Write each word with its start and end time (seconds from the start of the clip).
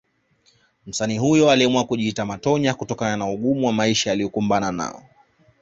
Msanii 0.87 1.17
huyo 1.17 1.51
aliamua 1.51 1.83
kujiita 1.83 2.25
Matonya 2.25 2.73
kutokana 2.73 3.17
na 3.17 3.29
ugumu 3.29 3.67
wa 3.67 3.73
maisha 3.73 4.11
aliokumbana 4.11 4.71
nao 4.71 5.03